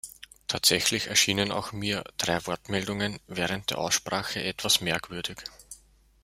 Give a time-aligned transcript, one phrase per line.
[0.47, 5.37] Tatsächlich erschienen auch mir drei Wortmeldungen während der Aussprache etwas merkwürdig.